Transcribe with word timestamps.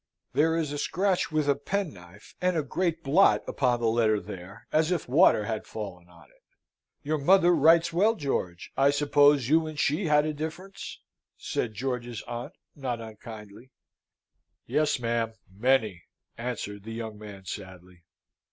"There 0.33 0.57
is 0.57 0.71
a 0.71 0.79
scratch 0.79 1.31
with 1.31 1.47
a 1.47 1.53
penknife, 1.53 2.33
and 2.41 2.57
a 2.57 2.63
great 2.63 3.03
blot 3.03 3.43
upon 3.47 3.79
the 3.79 3.85
letter 3.85 4.19
there, 4.19 4.65
as 4.71 4.89
if 4.91 5.07
water 5.07 5.45
had 5.45 5.67
fallen 5.67 6.09
on 6.09 6.23
it. 6.31 6.41
Your 7.03 7.19
mother 7.19 7.53
writes 7.55 7.93
well, 7.93 8.15
George. 8.15 8.71
I 8.75 8.89
suppose 8.89 9.47
you 9.47 9.67
and 9.67 9.79
she 9.79 10.05
had 10.07 10.25
a 10.25 10.33
difference?" 10.33 10.99
said 11.37 11.75
George's 11.75 12.23
aunt, 12.23 12.53
not 12.75 12.99
unkindly. 12.99 13.69
"Yes, 14.65 14.99
ma'am, 14.99 15.33
many," 15.47 16.05
answered 16.35 16.81
the 16.83 16.93
young 16.93 17.19
man, 17.19 17.45
sadly. 17.45 18.01